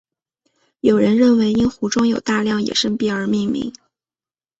[0.79, 3.71] 有人认为因湖中有大量野生鳖而命名。